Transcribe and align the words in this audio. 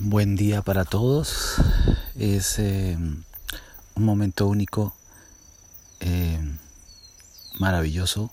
Buen 0.00 0.34
día 0.34 0.60
para 0.60 0.84
todos. 0.84 1.54
Es 2.18 2.58
eh, 2.58 2.98
un 2.98 4.04
momento 4.04 4.48
único, 4.48 4.92
eh, 6.00 6.40
maravilloso, 7.60 8.32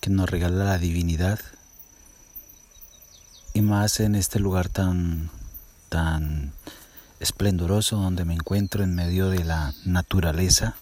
que 0.00 0.10
nos 0.10 0.28
regala 0.28 0.64
la 0.64 0.78
divinidad. 0.78 1.38
Y 3.54 3.60
más 3.60 4.00
en 4.00 4.16
este 4.16 4.40
lugar 4.40 4.68
tan, 4.68 5.30
tan 5.88 6.52
esplendoroso 7.20 7.98
donde 7.98 8.24
me 8.24 8.34
encuentro 8.34 8.82
en 8.82 8.92
medio 8.92 9.30
de 9.30 9.44
la 9.44 9.72
naturaleza, 9.84 10.74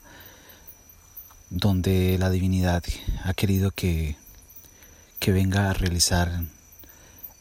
donde 1.51 2.17
la 2.19 2.31
divinidad 2.31 2.83
ha 3.23 3.35
querido 3.35 3.71
que, 3.71 4.17
que 5.19 5.31
venga 5.31 5.69
a 5.69 5.75
realizar 5.75 6.41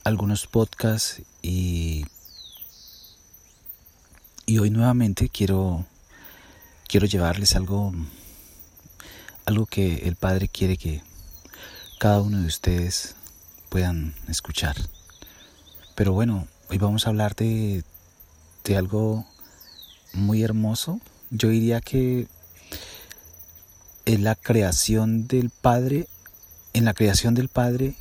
algunos 0.04 0.46
podcasts 0.46 1.22
y, 1.42 2.06
y 4.46 4.60
hoy 4.60 4.70
nuevamente 4.70 5.30
quiero, 5.30 5.86
quiero 6.88 7.06
llevarles 7.06 7.56
algo, 7.56 7.94
algo 9.46 9.66
que 9.66 10.08
el 10.08 10.16
Padre 10.16 10.48
quiere 10.48 10.78
que 10.78 11.02
cada 12.00 12.22
uno 12.22 12.42
de 12.42 12.48
ustedes 12.48 13.16
puedan 13.70 14.16
escuchar. 14.28 14.76
Pero 15.96 16.14
bueno, 16.14 16.48
hoy 16.70 16.78
vamos 16.78 17.06
a 17.06 17.10
hablar 17.10 17.36
de, 17.36 17.84
de 18.64 18.78
algo 18.78 19.26
muy 20.14 20.44
hermoso. 20.44 21.00
Yo 21.30 21.50
diría 21.50 21.82
que 21.82 22.28
en 24.06 24.24
la 24.24 24.36
creación 24.36 25.28
del 25.28 25.50
Padre, 25.50 26.08
en 26.74 26.86
la 26.86 26.94
creación 26.94 27.36
del 27.36 27.50
Padre 27.50 27.96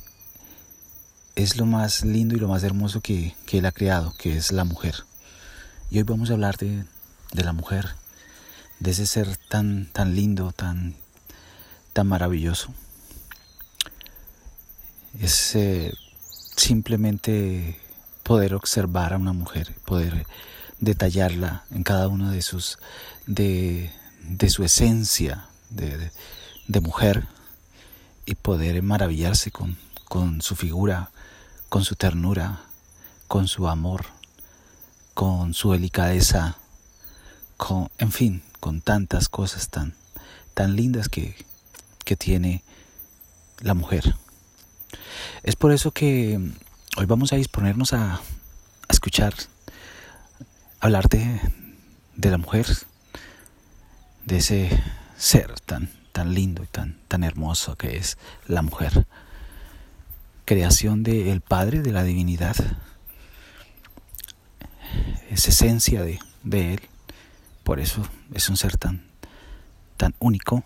es 1.35 1.57
lo 1.57 1.65
más 1.65 2.03
lindo 2.03 2.35
y 2.35 2.39
lo 2.39 2.47
más 2.47 2.63
hermoso 2.63 3.01
que, 3.01 3.35
Él 3.51 3.65
ha 3.65 3.71
creado, 3.71 4.13
que 4.17 4.35
es 4.35 4.51
la 4.51 4.63
mujer. 4.63 4.95
Y 5.93 5.97
hoy 5.97 6.03
vamos 6.05 6.31
a 6.31 6.33
hablar 6.33 6.57
de, 6.57 6.85
la 7.33 7.53
mujer, 7.53 7.93
de 8.79 8.89
ese 8.89 9.05
ser 9.05 9.37
tan, 9.37 9.85
tan 9.93 10.15
lindo, 10.15 10.51
tan, 10.51 10.95
tan 11.93 12.07
maravilloso. 12.07 12.73
Es 15.19 15.53
eh, 15.53 15.93
simplemente 16.55 17.79
poder 18.23 18.55
observar 18.55 19.13
a 19.13 19.17
una 19.17 19.33
mujer, 19.33 19.75
poder 19.85 20.25
detallarla 20.79 21.65
en 21.69 21.83
cada 21.83 22.07
uno 22.07 22.31
de 22.31 22.41
sus, 22.41 22.79
de, 23.27 23.91
su 24.49 24.63
esencia 24.63 25.45
de, 25.69 26.09
de, 26.67 26.81
mujer 26.81 27.27
y 28.25 28.33
poder 28.33 28.81
maravillarse 28.81 29.51
con, 29.51 29.77
con 30.05 30.41
su 30.41 30.55
figura, 30.55 31.11
con 31.69 31.85
su 31.85 31.93
ternura, 31.93 32.63
con 33.27 33.47
su 33.47 33.67
amor, 33.67 34.07
con 35.13 35.53
su 35.53 35.71
delicadeza, 35.71 36.57
con, 37.57 37.89
en 37.97 38.11
fin, 38.11 38.43
con 38.59 38.81
tantas 38.81 39.29
cosas 39.29 39.69
tan, 39.69 39.95
tan 40.53 40.75
lindas 40.75 41.09
que, 41.09 41.35
que 42.05 42.15
tiene 42.15 42.63
la 43.59 43.73
mujer. 43.73 44.15
Es 45.43 45.55
por 45.55 45.71
eso 45.71 45.91
que 45.91 46.39
hoy 46.97 47.05
vamos 47.05 47.33
a 47.33 47.37
disponernos 47.37 47.93
a, 47.93 48.15
a 48.15 48.21
escuchar, 48.89 49.33
hablar 50.79 51.09
de, 51.09 51.41
de, 52.15 52.31
la 52.31 52.37
mujer, 52.37 52.67
de 54.25 54.37
ese 54.37 54.83
ser 55.17 55.59
tan, 55.61 55.89
tan 56.11 56.33
lindo 56.33 56.63
y 56.63 56.67
tan, 56.67 56.99
tan 57.07 57.23
hermoso 57.23 57.75
que 57.75 57.97
es 57.97 58.17
la 58.47 58.61
mujer 58.61 59.05
creación 60.45 61.03
del 61.03 61.41
Padre, 61.41 61.81
de 61.81 61.91
la 61.91 62.03
divinidad, 62.03 62.55
es 65.33 65.47
esencia 65.47 66.03
de, 66.03 66.19
de, 66.43 66.75
Él, 66.75 66.81
por 67.63 67.79
eso 67.79 68.03
es 68.35 68.49
un 68.49 68.57
ser 68.57 68.77
tan, 68.77 69.03
tan 69.97 70.13
único 70.19 70.63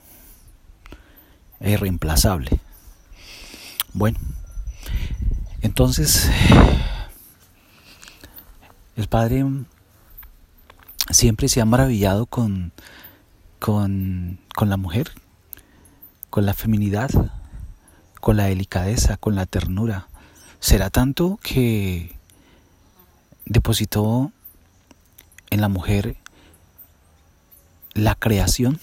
e 1.61 1.72
irreemplazable. 1.72 2.59
Bueno, 3.94 4.19
entonces 5.61 6.29
el 8.97 9.07
Padre 9.07 9.45
siempre 11.11 11.47
se 11.47 11.61
ha 11.61 11.66
maravillado 11.66 12.25
con, 12.25 12.73
con, 13.59 14.38
con 14.53 14.69
la 14.69 14.75
mujer, 14.75 15.11
con 16.29 16.45
la 16.45 16.53
feminidad, 16.53 17.09
con 18.19 18.35
la 18.35 18.45
delicadeza, 18.45 19.16
con 19.16 19.35
la 19.35 19.45
ternura. 19.45 20.09
Será 20.59 20.89
tanto 20.89 21.39
que 21.41 22.17
depositó 23.45 24.34
en 25.50 25.62
la 25.62 25.69
mujer 25.69 26.18
la 27.94 28.16
creación. 28.16 28.80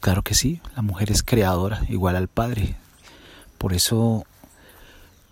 Claro 0.00 0.22
que 0.22 0.34
sí, 0.34 0.60
la 0.76 0.82
mujer 0.82 1.10
es 1.10 1.22
creadora, 1.22 1.82
igual 1.88 2.16
al 2.16 2.28
Padre. 2.28 2.76
Por 3.58 3.72
eso 3.72 4.24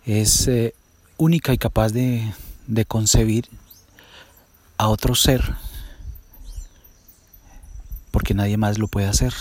es 0.05 0.49
eh, 0.49 0.75
única 1.17 1.53
y 1.53 1.59
capaz 1.59 1.93
de, 1.93 2.33
concebir 2.87 3.49
a 4.77 4.89
otro 4.89 5.15
ser, 5.15 5.43
porque 8.11 8.35
nadie 8.35 8.57
más 8.57 8.79
lo 8.79 8.89
puede 8.89 9.09
hacer. 9.09 9.35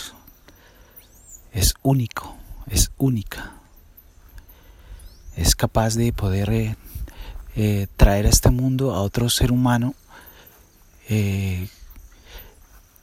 Es 1.51 1.73
único 1.83 2.37
es 2.69 2.91
única. 2.97 3.53
Es 5.35 5.55
capaz 5.55 5.95
de 5.95 6.13
poder 6.13 6.49
eh, 6.49 6.75
eh, 7.55 7.87
traer 7.95 8.25
a 8.25 8.29
este 8.29 8.49
mundo 8.49 8.93
a 8.93 9.01
otro 9.01 9.29
ser 9.29 9.51
humano 9.51 9.93
eh, 11.07 11.67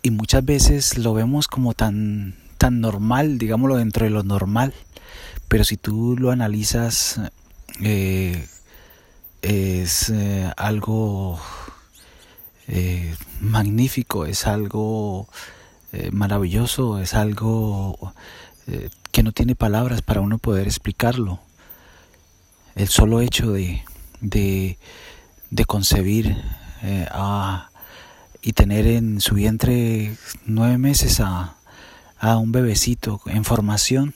y 0.03 0.11
muchas 0.11 0.45
veces 0.45 0.99
lo 0.99 1.15
vemos 1.15 1.49
como 1.49 1.75
tan, 1.75 2.37
tan 2.59 2.81
normal, 2.81 3.39
digámoslo 3.39 3.77
dentro 3.77 4.05
de 4.05 4.11
lo 4.11 4.23
normal, 4.23 4.75
pero 5.49 5.65
si 5.65 5.77
tú 5.77 6.17
lo 6.19 6.31
analizas 6.31 7.21
es 9.43 10.13
algo 10.57 11.41
magnífico, 13.41 14.27
es 14.27 14.47
algo 14.47 15.29
maravilloso, 16.13 16.99
es 16.99 17.15
algo 17.15 18.15
que 19.15 19.23
no 19.23 19.33
tiene 19.33 19.55
palabras 19.55 20.03
para 20.03 20.21
uno 20.21 20.39
poder 20.39 20.67
explicarlo. 20.67 21.39
El 22.75 22.89
solo 22.89 23.21
hecho 23.21 23.53
de, 23.53 23.85
de, 24.21 25.65
concebir 25.67 26.37
eh, 26.83 27.07
y 28.45 28.53
tener 28.53 28.87
en 28.87 29.21
su 29.21 29.35
vientre 29.35 30.17
nueve 30.45 30.79
meses 30.79 31.21
a, 31.21 31.57
a 32.19 32.37
un 32.37 32.53
bebecito 32.53 33.21
en 33.27 33.45
formación 33.45 34.15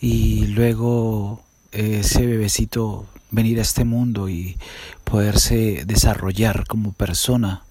y 0.00 0.48
luego 0.48 1.42
ese 1.72 2.26
bebecito 2.26 3.06
venir 3.30 3.58
a 3.58 3.62
este 3.62 3.84
mundo 3.84 4.28
y 4.28 4.56
poderse 5.02 5.84
desarrollar 5.86 6.66
como 6.66 6.92
persona 6.92 7.64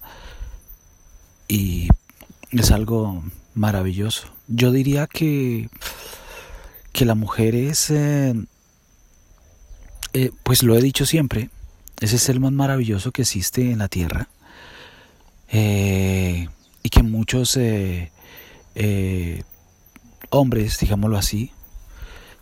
y 1.48 1.88
es 2.50 2.70
algo 2.70 3.22
maravilloso. 3.54 4.28
Yo 4.48 4.72
diría 4.72 5.06
que 5.06 5.70
que 6.94 7.04
la 7.04 7.16
mujer 7.16 7.56
es, 7.56 7.90
eh, 7.90 8.34
eh, 10.12 10.30
pues 10.44 10.62
lo 10.62 10.76
he 10.76 10.80
dicho 10.80 11.04
siempre, 11.04 11.50
ese 12.00 12.16
es 12.16 12.28
el 12.28 12.38
más 12.38 12.52
maravilloso 12.52 13.10
que 13.10 13.22
existe 13.22 13.72
en 13.72 13.80
la 13.80 13.88
tierra. 13.88 14.28
Eh, 15.54 16.48
y 16.82 16.88
que 16.90 17.02
muchos 17.02 17.58
hombres, 20.30 20.78
digámoslo 20.78 21.16
así, 21.16 21.52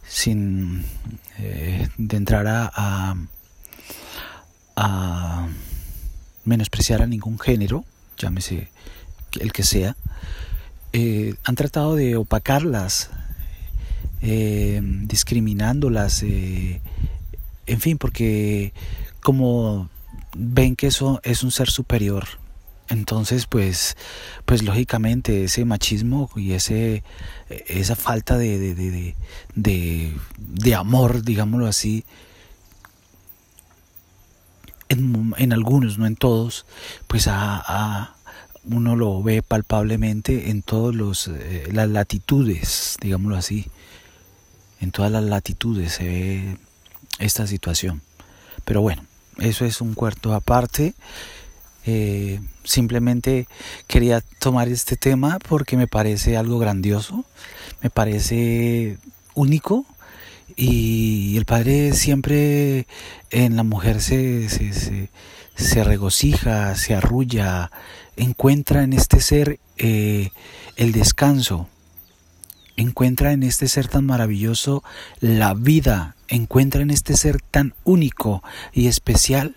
sin 0.08 0.84
de 1.38 2.16
entrar 2.16 2.46
a, 2.48 3.14
a, 4.74 5.48
menospreciar 6.44 7.02
a 7.02 7.06
ningún 7.06 7.38
género, 7.38 7.84
llámese 8.16 8.70
el 9.38 9.52
que 9.52 9.62
sea, 9.62 9.96
han 11.44 11.54
tratado 11.54 11.94
de 11.94 12.16
opacarlas 12.16 13.10
eh, 14.24 14.80
discriminándolas, 14.80 16.22
eh, 16.22 16.80
en 17.66 17.80
fin, 17.80 17.98
porque 17.98 18.72
como 19.20 19.90
ven 20.36 20.76
que 20.76 20.86
eso 20.86 21.20
es 21.24 21.42
un 21.42 21.50
ser 21.50 21.68
superior, 21.68 22.24
entonces 22.88 23.46
pues, 23.46 23.96
pues 24.44 24.62
lógicamente 24.62 25.44
ese 25.44 25.64
machismo 25.64 26.30
y 26.36 26.52
ese, 26.52 27.02
esa 27.48 27.96
falta 27.96 28.36
de, 28.36 28.58
de, 28.58 28.74
de, 29.54 30.14
de, 30.36 30.74
amor, 30.74 31.22
digámoslo 31.22 31.66
así, 31.66 32.04
en, 34.88 35.34
en, 35.38 35.52
algunos, 35.52 35.98
no 35.98 36.06
en 36.06 36.16
todos, 36.16 36.66
pues 37.06 37.28
a, 37.28 38.14
uno 38.64 38.94
lo 38.94 39.22
ve 39.22 39.42
palpablemente 39.42 40.50
en 40.50 40.62
todas 40.62 41.28
eh, 41.28 41.68
las 41.72 41.88
latitudes, 41.88 42.96
digámoslo 43.00 43.36
así 43.36 43.68
en 44.82 44.90
todas 44.90 45.12
las 45.12 45.22
latitudes 45.22 45.92
se 45.92 46.04
ve 46.04 46.58
esta 47.20 47.46
situación. 47.46 48.02
Pero 48.64 48.82
bueno, 48.82 49.04
eso 49.38 49.64
es 49.64 49.80
un 49.80 49.94
cuarto 49.94 50.34
aparte. 50.34 50.94
Eh, 51.84 52.40
simplemente 52.64 53.48
quería 53.88 54.20
tomar 54.38 54.68
este 54.68 54.96
tema 54.96 55.38
porque 55.48 55.76
me 55.76 55.88
parece 55.88 56.36
algo 56.36 56.58
grandioso, 56.58 57.24
me 57.82 57.90
parece 57.90 58.98
único 59.34 59.84
y 60.56 61.36
el 61.36 61.44
Padre 61.44 61.92
siempre 61.94 62.86
en 63.30 63.56
la 63.56 63.64
mujer 63.64 64.00
se, 64.00 64.48
se, 64.48 65.08
se, 65.54 65.84
regocija, 65.84 66.76
se 66.76 66.94
arrulla, 66.94 67.70
encuentra 68.16 68.84
en 68.84 68.92
este 68.92 69.20
ser 69.20 69.58
eh, 69.78 70.30
el 70.76 70.92
descanso, 70.92 71.68
encuentra 72.76 73.32
en 73.32 73.42
este 73.42 73.66
ser 73.66 73.88
tan 73.88 74.06
maravilloso 74.06 74.84
la 75.20 75.54
vida, 75.54 76.14
encuentra 76.28 76.82
en 76.82 76.90
este 76.90 77.16
ser 77.16 77.40
tan 77.40 77.74
único 77.84 78.42
y 78.72 78.86
especial 78.86 79.56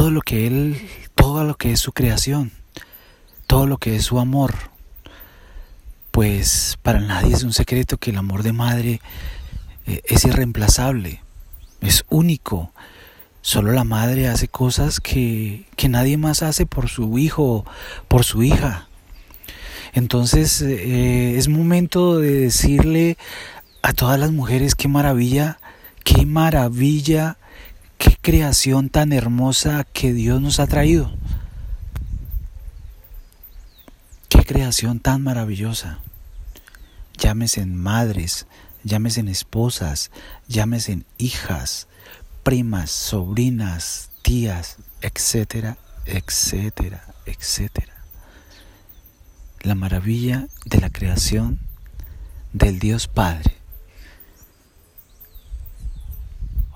todo 0.00 0.10
lo 0.10 0.22
que 0.22 0.46
él, 0.46 0.80
todo 1.14 1.44
lo 1.44 1.58
que 1.58 1.72
es 1.72 1.80
su 1.80 1.92
creación, 1.92 2.52
todo 3.46 3.66
lo 3.66 3.76
que 3.76 3.96
es 3.96 4.04
su 4.06 4.18
amor. 4.18 4.54
Pues 6.10 6.78
para 6.80 7.00
nadie 7.00 7.34
es 7.34 7.42
un 7.42 7.52
secreto 7.52 7.98
que 7.98 8.08
el 8.08 8.16
amor 8.16 8.42
de 8.42 8.54
madre 8.54 9.02
eh, 9.86 10.00
es 10.06 10.24
irreemplazable, 10.24 11.22
es 11.82 12.06
único. 12.08 12.72
Solo 13.42 13.72
la 13.72 13.84
madre 13.84 14.28
hace 14.28 14.48
cosas 14.48 15.00
que, 15.00 15.66
que 15.76 15.90
nadie 15.90 16.16
más 16.16 16.42
hace 16.42 16.64
por 16.64 16.88
su 16.88 17.18
hijo, 17.18 17.66
por 18.08 18.24
su 18.24 18.42
hija. 18.42 18.88
Entonces 19.92 20.62
eh, 20.62 21.36
es 21.36 21.48
momento 21.48 22.16
de 22.16 22.40
decirle 22.40 23.18
a 23.82 23.92
todas 23.92 24.18
las 24.18 24.32
mujeres 24.32 24.74
qué 24.74 24.88
maravilla, 24.88 25.58
qué 26.04 26.24
maravilla, 26.24 27.36
qué 28.00 28.16
creación 28.20 28.88
tan 28.88 29.12
hermosa 29.12 29.86
que 29.92 30.12
Dios 30.12 30.40
nos 30.40 30.58
ha 30.58 30.66
traído. 30.66 31.12
Qué 34.28 34.44
creación 34.44 34.98
tan 34.98 35.22
maravillosa. 35.22 36.00
Llámese 37.16 37.60
en 37.60 37.76
madres, 37.76 38.48
llámese 38.82 39.20
en 39.20 39.28
esposas, 39.28 40.10
llámese 40.48 40.90
en 40.92 41.04
hijas, 41.18 41.86
primas, 42.42 42.90
sobrinas, 42.90 44.10
tías, 44.22 44.78
etcétera, 45.00 45.78
etcétera, 46.06 47.04
etcétera 47.26 48.00
la 49.62 49.74
maravilla 49.74 50.48
de 50.64 50.80
la 50.80 50.90
creación 50.90 51.60
del 52.52 52.78
Dios 52.78 53.08
Padre. 53.08 53.59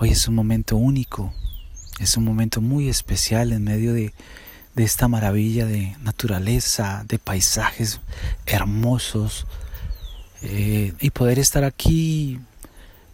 Hoy 0.05 0.11
es 0.11 0.29
un 0.29 0.35
momento 0.35 0.77
único, 0.77 1.33
es 1.99 2.19
un 2.19 2.25
momento 2.25 2.61
muy 2.61 2.91
especial 2.91 3.55
en 3.55 3.65
medio 3.65 3.95
de, 3.95 4.13
esta 4.77 5.09
maravilla 5.09 5.65
de 5.65 5.97
naturaleza, 6.03 7.07
de 7.09 7.19
paisajes 7.19 8.03
hermosos, 8.45 9.47
eh, 10.43 10.93
y 11.01 11.09
poder 11.09 11.39
estar 11.39 11.65
aquí 11.65 12.39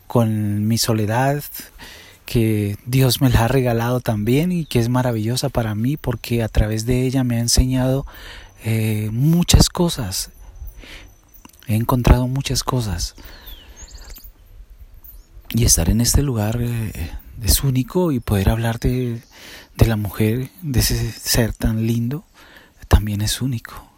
con 0.08 0.66
mi 0.66 0.78
soledad, 0.78 1.44
que 2.26 2.76
Dios 2.86 3.20
me 3.20 3.30
la 3.30 3.44
ha 3.44 3.48
regalado 3.48 4.00
también 4.00 4.50
y 4.50 4.64
que 4.64 4.80
es 4.80 4.88
maravillosa 4.88 5.48
para 5.48 5.76
mí 5.76 5.96
porque 5.96 6.42
a 6.42 6.48
través 6.48 6.86
de 6.86 7.06
ella 7.06 7.22
me 7.22 7.36
ha 7.36 7.38
enseñado 7.40 8.04
eh, 8.64 9.10
muchas 9.12 9.68
cosas. 9.68 10.30
He 11.68 11.76
encontrado 11.76 12.26
muchas 12.26 12.64
cosas. 12.64 13.14
Y 15.52 15.64
estar 15.64 15.90
en 15.90 16.00
este 16.00 16.22
lugar 16.22 16.58
eh, 16.60 17.10
es 17.42 17.64
único 17.64 18.12
y 18.12 18.20
poder 18.20 18.50
hablar 18.50 18.78
de, 18.78 19.20
de, 19.76 19.86
la 19.86 19.96
mujer, 19.96 20.50
de 20.62 20.80
ese 20.80 21.10
ser 21.12 21.52
tan 21.52 21.86
lindo, 21.86 22.24
también 22.88 23.20
es 23.20 23.40
único. 23.42 23.88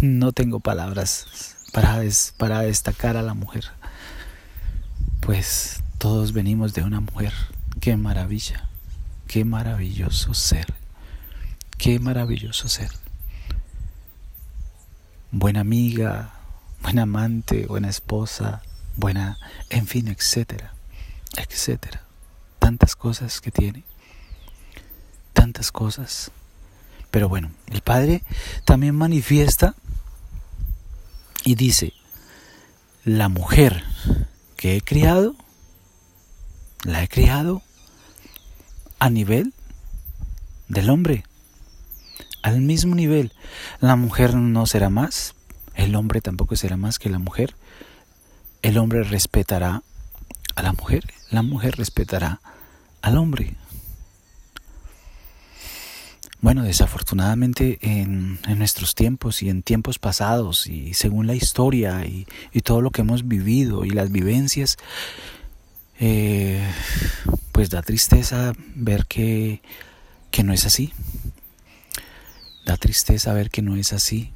No 0.00 0.32
tengo 0.32 0.60
palabras 0.60 1.56
para, 1.72 2.00
para 2.38 2.60
destacar 2.60 3.16
a 3.16 3.22
la 3.22 3.34
mujer. 3.34 3.64
Pues 5.20 5.82
todos 5.98 6.32
venimos 6.32 6.72
de 6.72 6.82
una 6.82 7.00
mujer. 7.00 7.32
Qué 7.80 7.96
maravilla. 7.96 8.68
Qué 9.26 9.44
maravilloso 9.44 10.32
ser. 10.34 10.72
Qué 11.78 11.98
maravilloso 11.98 12.68
ser 12.68 12.90
buena 15.32 15.60
amiga, 15.60 16.34
buena 16.82 17.02
amante, 17.02 17.66
buena 17.66 17.88
esposa, 17.88 18.62
buena, 18.96 19.38
en 19.70 19.86
fin, 19.86 20.08
etcétera, 20.08 20.74
etcétera. 21.36 22.02
Tantas 22.58 22.96
cosas 22.96 23.40
que 23.40 23.50
tiene, 23.50 23.84
tantas 25.32 25.72
cosas. 25.72 26.30
Pero 27.10 27.28
bueno, 27.28 27.50
el 27.68 27.82
Padre 27.82 28.22
también 28.64 28.94
manifiesta 28.94 29.74
y 31.44 31.54
dice, 31.54 31.92
la 33.04 33.28
mujer 33.28 33.84
que 34.56 34.76
he 34.76 34.80
criado, 34.80 35.34
la 36.84 37.02
he 37.02 37.08
criado 37.08 37.62
a 38.98 39.10
nivel 39.10 39.52
del 40.68 40.88
hombre 40.90 41.24
al 42.42 42.60
mismo 42.60 42.94
nivel. 42.94 43.32
La 43.80 43.96
mujer 43.96 44.34
no 44.34 44.66
será 44.66 44.90
más, 44.90 45.34
el 45.74 45.94
hombre 45.94 46.20
tampoco 46.20 46.56
será 46.56 46.76
más 46.76 46.98
que 46.98 47.08
la 47.08 47.18
mujer. 47.18 47.54
El 48.62 48.78
hombre 48.78 49.02
respetará 49.02 49.82
a 50.54 50.62
la 50.62 50.72
mujer, 50.72 51.04
la 51.30 51.42
mujer 51.42 51.76
respetará 51.76 52.40
al 53.02 53.16
hombre. 53.18 53.56
Bueno, 56.40 56.64
desafortunadamente 56.64 57.78
en, 57.82 58.40
nuestros 58.56 58.96
tiempos 58.96 59.42
y 59.42 59.48
en 59.48 59.62
tiempos 59.62 60.00
pasados 60.00 60.66
y 60.66 60.92
según 60.94 61.28
la 61.28 61.34
historia 61.34 62.04
y, 62.04 62.26
todo 62.62 62.80
lo 62.80 62.90
que 62.90 63.02
hemos 63.02 63.28
vivido 63.28 63.84
y 63.84 63.90
las 63.90 64.10
vivencias, 64.10 64.76
eh, 66.00 66.64
pues 67.52 67.70
da 67.70 67.82
tristeza 67.82 68.54
ver 68.74 69.06
que, 69.06 69.62
que 70.32 70.42
no 70.42 70.52
es 70.52 70.64
así. 70.66 70.92
Da 72.66 72.76
tristeza 72.76 73.32
ver 73.32 73.50
que 73.50 73.62
no 73.62 73.76
es 73.76 73.92
así, 73.92 74.32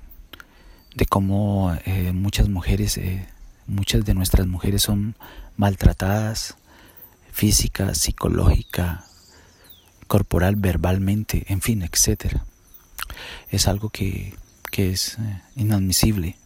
de 0.94 1.06
cómo 1.06 1.76
eh, 1.87 2.12
muchas 2.12 2.49
mujeres, 2.49 2.99
eh, 2.99 3.26
muchas 3.66 4.04
de 4.04 4.14
nuestras 4.14 4.46
mujeres 4.46 4.82
son 4.82 5.16
maltratadas 5.56 6.56
física, 7.32 7.94
psicológica, 7.94 9.04
corporal, 10.06 10.56
verbalmente, 10.56 11.44
en 11.49 11.61
fin, 11.61 11.82
etcétera. 11.82 12.44
Es 13.50 13.68
algo 13.68 13.90
que, 13.90 14.35
que 14.70 14.90
es 14.90 15.18
eh, 15.18 15.42
inadmisible. 15.56 16.37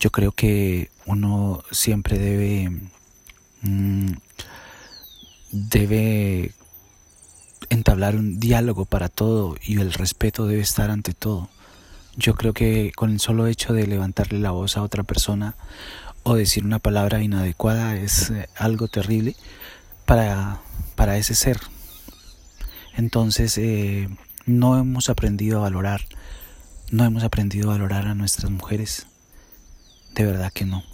Yo 0.00 0.10
creo 0.10 0.32
que 0.32 0.90
uno 1.06 1.62
siempre 1.70 2.18
debe 2.18 2.70
mm, 3.62 4.12
debe 5.52 6.52
entablar 7.68 8.16
un 8.16 8.40
diálogo 8.40 8.84
para 8.84 9.08
todo 9.08 9.56
y 9.62 9.80
el 9.80 9.92
respeto 9.92 10.46
debe 10.46 10.62
estar 10.62 10.90
ante 10.90 11.12
todo. 11.14 11.48
Yo 12.16 12.34
creo 12.34 12.52
que 12.52 12.92
con 12.94 13.10
el 13.10 13.20
solo 13.20 13.46
hecho 13.46 13.72
de 13.72 13.86
levantarle 13.86 14.38
la 14.38 14.50
voz 14.50 14.76
a 14.76 14.82
otra 14.82 15.02
persona 15.02 15.54
o 16.22 16.34
decir 16.34 16.64
una 16.64 16.78
palabra 16.78 17.22
inadecuada 17.22 17.96
es 17.96 18.30
eh, 18.30 18.48
algo 18.56 18.88
terrible 18.88 19.36
para, 20.06 20.60
para 20.94 21.16
ese 21.16 21.34
ser. 21.34 21.58
Entonces 22.96 23.56
eh, 23.58 24.08
no 24.46 24.78
hemos 24.78 25.08
aprendido 25.08 25.58
a 25.58 25.62
valorar, 25.62 26.02
no 26.90 27.04
hemos 27.04 27.24
aprendido 27.24 27.70
a 27.70 27.74
valorar 27.74 28.06
a 28.06 28.14
nuestras 28.14 28.50
mujeres. 28.50 29.06
De 30.14 30.24
verdad 30.24 30.52
que 30.52 30.66
no. 30.66 30.84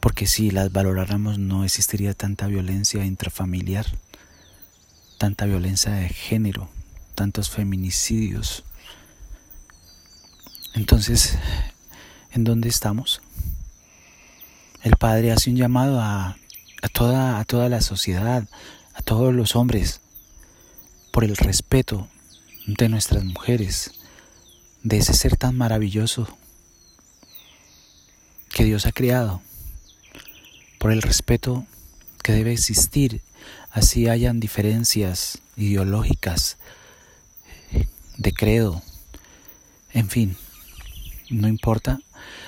Porque 0.00 0.26
si 0.26 0.50
las 0.50 0.70
valoráramos 0.70 1.38
no 1.38 1.64
existiría 1.64 2.12
tanta 2.12 2.46
violencia 2.46 3.04
intrafamiliar 3.04 3.86
tanta 5.18 5.46
violencia 5.46 5.92
de 5.92 6.08
género, 6.08 6.68
tantos 7.14 7.48
feminicidios. 7.48 8.64
Entonces, 10.74 11.38
¿en 12.32 12.44
dónde 12.44 12.68
estamos? 12.68 13.22
El 14.84 14.96
Padre 14.96 15.32
hace 15.32 15.48
un 15.48 15.56
llamado 15.56 15.98
a, 15.98 16.36
toda, 16.92 17.40
a 17.40 17.44
toda 17.46 17.70
la 17.70 17.80
sociedad, 17.80 18.46
a 18.92 19.00
todos 19.00 19.32
los 19.32 19.56
hombres, 19.56 20.02
por 21.10 21.24
el 21.24 21.38
respeto 21.38 22.06
de 22.66 22.90
nuestras 22.90 23.24
mujeres, 23.24 23.92
de 24.82 24.98
ese 24.98 25.14
ser 25.14 25.38
tan 25.38 25.56
maravilloso 25.56 26.28
que 28.50 28.64
Dios 28.64 28.84
ha 28.84 28.92
creado, 28.92 29.40
por 30.78 30.92
el 30.92 31.00
respeto 31.00 31.64
que 32.22 32.32
debe 32.32 32.52
existir 32.52 33.22
así 33.70 34.08
hayan 34.08 34.38
diferencias 34.38 35.38
ideológicas, 35.56 36.58
de 38.18 38.32
credo, 38.34 38.82
en 39.94 40.10
fin, 40.10 40.36
no 41.30 41.48
importa, 41.48 42.00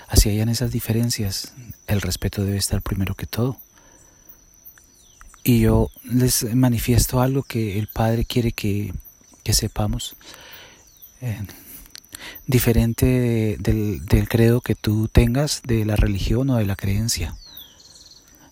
así 0.09 0.29
hayan 0.31 0.49
esas 0.49 0.71
diferencias, 0.71 1.53
el 1.87 2.01
respeto 2.01 2.45
debe 2.45 2.59
estar 2.59 2.83
primero 2.83 3.15
que 3.15 3.27
todo. 3.27 3.57
Y 5.43 5.61
yo 5.61 5.91
les 6.03 6.55
manifiesto 6.55 7.21
algo 7.21 7.43
que 7.43 7.79
el 7.79 7.87
Padre 7.87 8.25
quiere 8.25 8.53
que, 8.53 8.93
sepamos. 9.45 10.17
Eh, 11.21 11.41
diferente 12.47 13.57
del, 13.61 14.05
del 14.07 14.29
credo 14.29 14.61
que 14.61 14.75
tú 14.75 15.09
tengas, 15.09 15.63
de 15.63 15.85
la 15.85 15.95
religión 15.95 16.51
o 16.51 16.57
de 16.57 16.67
la 16.67 16.75
creencia. 16.75 17.37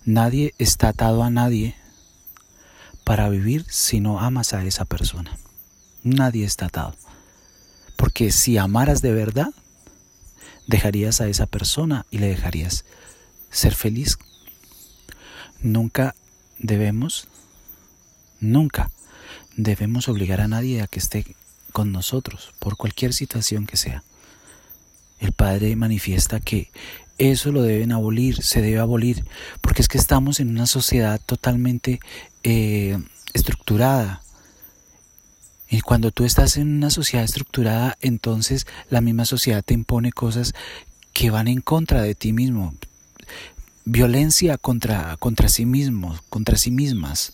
Nadie 0.04 0.54
está 0.58 0.88
atado 0.88 1.24
a 1.24 1.30
nadie 1.30 1.74
para 3.04 3.28
vivir 3.28 3.66
si 3.68 4.00
no 4.00 4.20
amas 4.20 4.54
a 4.54 4.64
esa 4.64 4.84
persona. 4.84 5.36
Nadie 6.02 6.44
está 6.44 6.66
atado. 6.66 6.94
Porque 7.96 8.30
si 8.30 8.58
amaras 8.58 9.02
de 9.02 9.12
verdad, 9.12 9.48
dejarías 10.66 11.20
a 11.20 11.28
esa 11.28 11.46
persona 11.46 12.06
y 12.10 12.18
le 12.18 12.28
dejarías 12.28 12.84
ser 13.50 13.74
feliz. 13.74 14.18
Nunca 15.60 16.14
debemos, 16.58 17.28
nunca 18.40 18.90
debemos 19.56 20.08
obligar 20.08 20.40
a 20.40 20.48
nadie 20.48 20.82
a 20.82 20.86
que 20.86 20.98
esté 20.98 21.24
con 21.72 21.92
nosotros, 21.92 22.52
por 22.58 22.76
cualquier 22.76 23.12
situación 23.12 23.66
que 23.66 23.76
sea. 23.76 24.02
El 25.18 25.32
Padre 25.32 25.74
manifiesta 25.76 26.40
que 26.40 26.70
eso 27.18 27.52
lo 27.52 27.62
deben 27.62 27.92
abolir, 27.92 28.42
se 28.42 28.60
debe 28.60 28.78
abolir, 28.80 29.24
porque 29.60 29.82
es 29.82 29.88
que 29.88 29.98
estamos 29.98 30.40
en 30.40 30.50
una 30.50 30.66
sociedad 30.66 31.20
totalmente 31.24 32.00
eh, 32.42 32.98
estructurada. 33.32 34.23
Y 35.74 35.80
cuando 35.80 36.12
tú 36.12 36.24
estás 36.24 36.56
en 36.56 36.72
una 36.72 36.88
sociedad 36.88 37.24
estructurada, 37.24 37.98
entonces 38.00 38.64
la 38.90 39.00
misma 39.00 39.24
sociedad 39.24 39.64
te 39.64 39.74
impone 39.74 40.12
cosas 40.12 40.54
que 41.12 41.30
van 41.30 41.48
en 41.48 41.60
contra 41.60 42.00
de 42.00 42.14
ti 42.14 42.32
mismo. 42.32 42.76
Violencia 43.84 44.56
contra, 44.56 45.16
contra 45.16 45.48
sí 45.48 45.66
mismos, 45.66 46.22
contra 46.28 46.56
sí 46.58 46.70
mismas. 46.70 47.32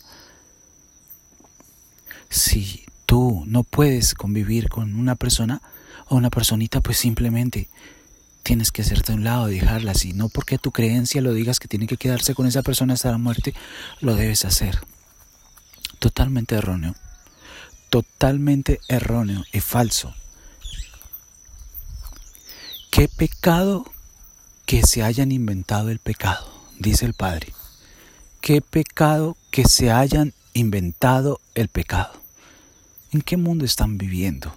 Si 2.30 2.86
tú 3.04 3.44
no 3.46 3.62
puedes 3.62 4.14
convivir 4.14 4.70
con 4.70 4.94
una 4.94 5.16
persona 5.16 5.60
o 6.08 6.16
una 6.16 6.30
personita, 6.30 6.80
pues 6.80 6.96
simplemente 6.96 7.68
tienes 8.42 8.72
que 8.72 8.80
hacerte 8.80 9.12
a 9.12 9.16
un 9.16 9.24
lado, 9.24 9.48
dejarla 9.48 9.90
así. 9.90 10.14
No 10.14 10.30
porque 10.30 10.56
tu 10.56 10.70
creencia 10.70 11.20
lo 11.20 11.34
digas 11.34 11.58
que 11.58 11.68
tiene 11.68 11.86
que 11.86 11.98
quedarse 11.98 12.34
con 12.34 12.46
esa 12.46 12.62
persona 12.62 12.94
hasta 12.94 13.10
la 13.10 13.18
muerte, 13.18 13.52
lo 14.00 14.14
debes 14.16 14.46
hacer. 14.46 14.78
Totalmente 15.98 16.54
erróneo. 16.54 16.94
Totalmente 17.90 18.80
erróneo 18.88 19.44
y 19.52 19.60
falso. 19.60 20.14
¿Qué 22.90 23.08
pecado 23.08 23.84
que 24.64 24.84
se 24.84 25.02
hayan 25.02 25.32
inventado 25.32 25.90
el 25.90 25.98
pecado? 25.98 26.52
Dice 26.78 27.04
el 27.04 27.14
Padre. 27.14 27.52
¿Qué 28.40 28.60
pecado 28.60 29.36
que 29.50 29.64
se 29.64 29.90
hayan 29.90 30.34
inventado 30.54 31.40
el 31.54 31.68
pecado? 31.68 32.12
¿En 33.12 33.22
qué 33.22 33.36
mundo 33.36 33.64
están 33.64 33.98
viviendo? 33.98 34.56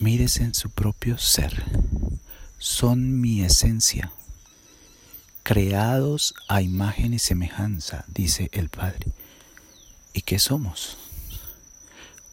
Mírese 0.00 0.42
en 0.42 0.54
su 0.54 0.68
propio 0.68 1.16
ser. 1.16 1.64
Son 2.58 3.20
mi 3.20 3.42
esencia, 3.42 4.12
creados 5.42 6.34
a 6.48 6.60
imagen 6.60 7.14
y 7.14 7.18
semejanza, 7.18 8.04
dice 8.08 8.50
el 8.52 8.68
Padre. 8.68 9.06
¿Y 10.12 10.20
qué 10.20 10.38
somos? 10.38 10.98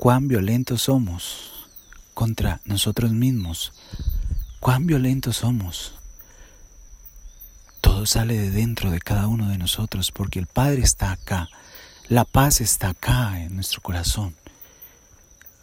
¿Cuán 0.01 0.27
violentos 0.27 0.81
somos 0.81 1.67
contra 2.15 2.60
nosotros 2.65 3.12
mismos? 3.12 3.72
¿Cuán 4.60 4.88
violentos 4.88 5.38
somos? 5.38 5.93
Todo 7.81 8.08
sale 8.08 8.36
de 8.36 8.50
dentro 8.50 8.89
de 8.89 8.98
cada 8.98 9.27
uno 9.27 9.50
de 9.50 9.60
nosotros 9.60 10.12
porque 10.12 10.39
el 10.39 10.48
Padre 10.48 10.81
está 10.81 11.12
acá. 11.12 11.50
La 12.08 12.25
paz 12.25 12.62
está 12.62 12.89
acá 12.89 13.43
en 13.43 13.53
nuestro 13.53 13.81
corazón. 13.81 14.34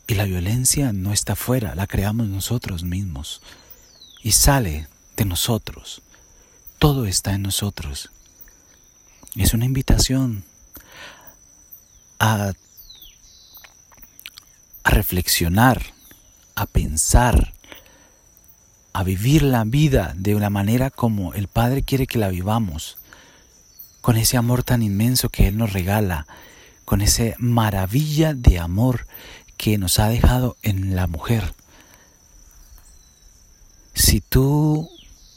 Y 0.07 0.15
la 0.15 0.23
violencia 0.23 0.93
no 0.93 1.13
está 1.13 1.35
fuera, 1.35 1.75
la 1.75 1.89
creamos 1.89 2.29
nosotros 2.29 2.85
mismos. 2.85 3.43
Y 4.23 4.31
sale 4.31 4.87
de 5.17 5.25
nosotros. 5.25 6.01
Todo 6.79 7.07
está 7.07 7.35
en 7.35 7.43
nosotros. 7.43 8.13
Es 9.35 9.53
una 9.53 9.65
invitación 9.65 10.45
a, 12.21 12.53
a 14.85 14.91
reflexionar, 14.91 15.83
a 16.55 16.67
pensar, 16.67 17.53
a 18.93 19.03
vivir 19.03 19.43
la 19.43 19.65
vida 19.65 20.15
de 20.17 20.35
una 20.35 20.51
manera 20.51 20.91
como 20.91 21.35
el 21.35 21.49
Padre 21.49 21.83
quiere 21.83 22.07
que 22.07 22.19
la 22.19 22.29
vivamos, 22.29 22.99
con 24.01 24.17
ese 24.17 24.37
amor 24.37 24.63
tan 24.63 24.83
inmenso 24.83 25.29
que 25.29 25.49
Él 25.49 25.59
nos 25.59 25.73
regala, 25.73 26.27
con 26.85 27.01
esa 27.01 27.35
maravilla 27.39 28.35
de 28.35 28.59
amor 28.59 29.07
que 29.57 29.79
nos 29.79 29.99
ha 29.99 30.09
dejado 30.09 30.57
en 30.63 30.97
la 30.97 31.07
mujer. 31.07 31.55
Si 33.95 34.21
tú, 34.21 34.89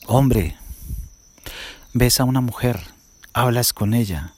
hombre, 0.07 0.55
ves 1.93 2.19
a 2.19 2.23
una 2.23 2.41
mujer, 2.41 2.79
hablas 3.33 3.73
con 3.73 3.93
ella 3.93 4.33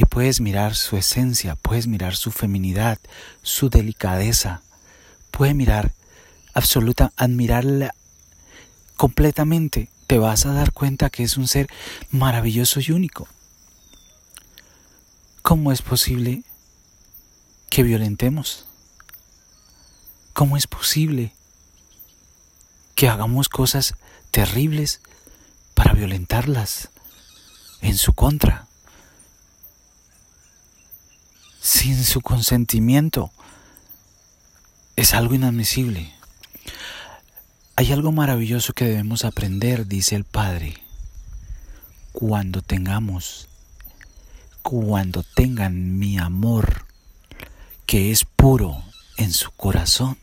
y 0.00 0.06
puedes 0.06 0.40
mirar 0.40 0.76
su 0.76 0.96
esencia, 0.96 1.56
puedes 1.56 1.86
mirar 1.86 2.16
su 2.16 2.30
feminidad, 2.30 2.98
su 3.42 3.68
delicadeza, 3.68 4.62
puedes 5.30 5.54
mirar 5.54 5.92
absoluta, 6.54 7.12
admirarla 7.16 7.94
completamente, 8.96 9.90
te 10.06 10.16
vas 10.16 10.46
a 10.46 10.54
dar 10.54 10.72
cuenta 10.72 11.10
que 11.10 11.22
es 11.22 11.36
un 11.36 11.46
ser 11.46 11.68
maravilloso 12.10 12.80
y 12.80 12.92
único. 12.92 13.28
¿Cómo 15.42 15.70
es 15.70 15.82
posible 15.82 16.44
que 17.68 17.82
violentemos? 17.82 18.64
¿Cómo 20.32 20.56
es 20.56 20.66
posible 20.66 21.34
que 22.94 23.10
hagamos 23.10 23.50
cosas 23.50 23.96
terribles 24.30 25.02
para 25.74 25.92
violentarlas 25.92 26.88
en 27.82 27.98
su 27.98 28.14
contra? 28.14 28.69
Sin 31.60 32.02
su 32.02 32.20
consentimiento. 32.20 33.30
Es 34.96 35.14
algo 35.14 35.34
inadmisible. 35.34 36.12
Hay 37.76 37.92
algo 37.92 38.12
maravilloso 38.12 38.72
que 38.72 38.86
debemos 38.86 39.24
aprender, 39.24 39.86
dice 39.86 40.16
el 40.16 40.24
Padre. 40.24 40.74
Cuando 42.12 42.62
tengamos, 42.62 43.48
cuando 44.62 45.22
tengan 45.22 45.98
mi 45.98 46.18
amor, 46.18 46.86
que 47.86 48.10
es 48.10 48.24
puro, 48.24 48.82
en 49.16 49.32
su 49.32 49.50
corazón, 49.50 50.16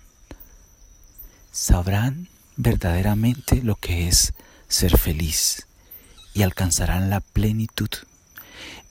sabrán 1.51 2.29
verdaderamente 2.56 3.62
lo 3.62 3.75
que 3.75 4.08
es 4.08 4.34
ser 4.67 4.98
feliz 4.98 5.67
y 6.34 6.41
alcanzarán 6.41 7.10
la 7.12 7.20
plenitud 7.20 7.89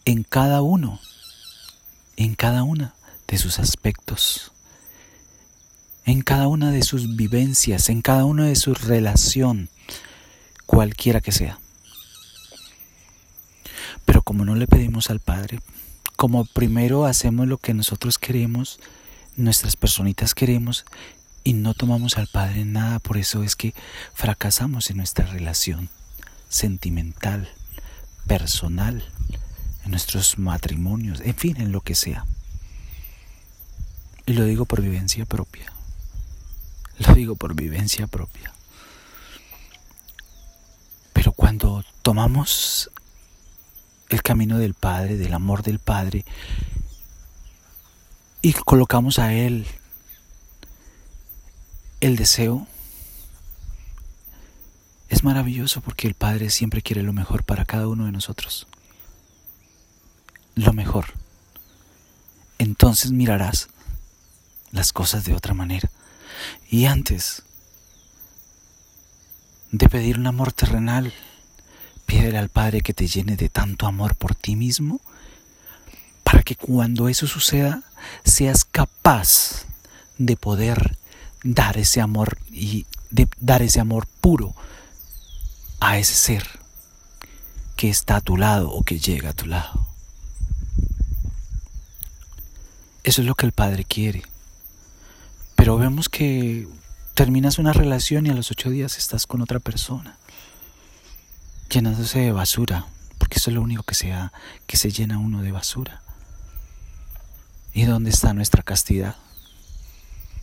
en 0.05 0.23
cada 0.23 0.63
uno, 0.63 1.01
en 2.17 2.35
cada 2.35 2.63
una 2.63 2.95
de 3.29 3.39
sus 3.39 3.59
aspectos, 3.59 4.53
en 6.05 6.23
cada 6.23 6.49
una 6.49 6.71
de 6.71 6.83
sus 6.83 7.17
vivencias, 7.17 7.89
en 7.89 8.03
cada 8.03 8.25
una 8.25 8.47
de 8.47 8.57
su 8.57 8.75
relación, 8.75 9.69
cualquiera 10.67 11.21
que 11.21 11.33
sea. 11.33 11.59
Pero 14.05 14.23
como 14.23 14.45
no 14.45 14.55
le 14.55 14.67
pedimos 14.67 15.11
al 15.11 15.21
Padre, 15.21 15.61
como 16.17 16.45
primero 16.45 17.07
hacemos 17.07 17.47
lo 17.47 17.59
que 17.59 17.75
nosotros 17.75 18.19
queremos, 18.19 18.79
nuestras 19.37 19.77
personitas 19.77 20.35
queremos 20.35 20.85
y 21.45 21.53
no 21.53 21.75
tomamos 21.75 22.17
al 22.17 22.27
Padre 22.27 22.65
nada, 22.65 22.99
por 22.99 23.19
eso 23.19 23.43
es 23.43 23.55
que 23.57 23.75
fracasamos 24.15 24.91
en 24.91 24.97
nuestra 24.97 25.27
relación 25.27 25.91
sentimental, 26.49 27.49
personal, 28.27 29.05
en 29.87 29.93
nuestros 29.93 30.37
matrimonios, 30.37 31.21
en 31.21 31.35
fin, 31.35 31.57
en 31.61 31.71
lo 31.71 31.81
que 31.81 31.95
sea. 31.95 32.27
Y 34.27 34.33
lo 34.33 34.45
digo 34.45 34.65
por 34.65 34.83
vivencia 34.83 35.25
propia. 35.25 35.73
Lo 36.99 37.15
digo 37.15 37.37
por 37.37 37.55
vivencia 37.55 38.09
propia. 38.09 38.53
Pero 41.13 41.31
cuando 41.33 41.85
tomamos 42.03 42.91
el 44.09 44.23
camino 44.23 44.59
del 44.59 44.75
Padre, 44.75 45.17
del 45.17 45.33
amor 45.33 45.63
del 45.63 45.79
Padre, 45.79 46.25
y 48.43 48.53
colocamos 48.55 49.21
a 49.21 49.33
Él 49.33 49.67
el 52.01 52.17
deseo, 52.17 52.67
es 55.09 55.23
maravilloso 55.23 55.81
porque 55.81 56.09
el 56.09 56.15
Padre 56.15 56.51
siempre 56.51 56.83
quiere 56.83 57.05
lo 57.05 57.13
mejor 57.13 57.45
para 57.45 57.65
cada 57.65 57.87
uno 57.87 58.07
de 58.07 58.13
nosotros. 58.13 58.67
Lo 60.57 60.73
mejor. 60.73 61.07
Entonces 62.59 63.13
mirarás 63.13 63.69
las 64.73 64.93
cosas 64.93 65.25
de 65.25 65.35
otra 65.35 65.55
manera. 65.55 65.89
Y 66.69 66.87
antes 66.87 67.45
de 69.71 69.89
pedir 69.89 70.19
un 70.19 70.27
amor 70.27 70.53
terrenal, 70.53 71.15
pídele 72.05 72.39
al 72.39 72.49
Padre 72.49 72.81
que 72.81 72.93
te 72.93 73.07
llene 73.07 73.37
de 73.37 73.49
tanto 73.49 73.87
amor 73.87 74.17
por 74.17 74.35
ti 74.35 74.57
mismo 74.57 75.01
que 76.47 76.55
cuando 76.55 77.09
eso 77.09 77.27
suceda 77.27 77.83
seas 78.25 78.65
capaz 78.65 79.67
de 80.17 80.37
poder 80.37 80.97
dar 81.43 81.77
ese 81.77 82.01
amor 82.01 82.39
y 82.51 82.87
de 83.11 83.29
dar 83.41 83.63
ese 83.63 83.81
amor 83.81 84.07
puro 84.21 84.55
a 85.81 85.99
ese 85.99 86.15
ser 86.15 86.47
que 87.75 87.91
está 87.91 88.17
a 88.17 88.21
tu 88.21 88.37
lado 88.37 88.71
o 88.71 88.85
que 88.85 88.99
llega 88.99 89.31
a 89.31 89.35
tu 89.35 89.47
lado. 89.47 89.86
Eso 93.07 93.21
es 93.21 93.29
lo 93.29 93.37
que 93.37 93.47
el 93.47 93.53
Padre 93.53 93.85
quiere. 93.85 94.25
Pero 95.55 95.79
vemos 95.79 96.09
que 96.09 96.67
terminas 97.15 97.61
una 97.61 97.73
relación 97.73 98.27
y 98.27 98.31
a 98.31 98.35
los 98.35 98.51
ocho 98.51 98.69
días 98.69 98.99
estás 98.99 99.29
con 99.29 99.41
otra 99.41 99.61
persona, 99.61 100.19
llenándose 101.71 102.19
de 102.19 102.33
basura, 102.33 102.87
porque 103.19 103.39
eso 103.39 103.51
es 103.51 103.55
lo 103.55 103.63
único 103.63 103.85
que 103.85 103.95
se, 103.95 104.13
que 104.67 104.77
se 104.77 104.91
llena 104.91 105.21
uno 105.21 105.43
de 105.43 105.53
basura. 105.53 106.03
¿Y 107.73 107.85
dónde 107.85 108.11
está 108.11 108.35
nuestra 108.35 108.65
castidad? 108.65 109.15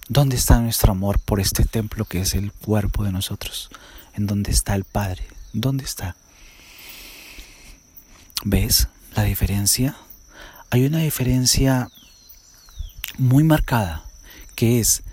¿Dónde 0.07 0.37
está 0.37 0.61
nuestro 0.61 0.93
amor 0.93 1.19
por 1.19 1.41
este 1.41 1.65
templo 1.65 2.05
que 2.05 2.21
es 2.21 2.33
el 2.33 2.53
cuerpo 2.53 3.03
de 3.03 3.11
nosotros? 3.11 3.71
¿En 4.13 4.25
dónde 4.25 4.51
está 4.51 4.73
el 4.75 4.85
Padre? 4.85 5.27
¿Dónde 5.51 5.83
está? 5.83 6.15
¿Ves 8.45 8.87
la 9.17 9.23
diferencia? 9.23 9.97
Hay 10.69 10.85
una 10.85 10.99
diferencia 10.99 11.89
muy 13.17 13.43
marcada 13.43 14.03
que 14.55 14.79
es 14.79 15.03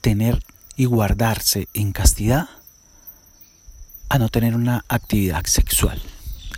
tener 0.00 0.42
y 0.76 0.84
guardarse 0.86 1.68
en 1.74 1.92
castidad 1.92 2.48
a 4.08 4.18
no 4.18 4.28
tener 4.28 4.54
una 4.54 4.84
actividad 4.88 5.44
sexual. 5.46 6.00